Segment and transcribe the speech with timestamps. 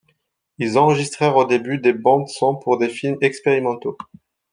[0.57, 3.97] Ils enregistraient au début des bandes-sons pour des films expérimentaux.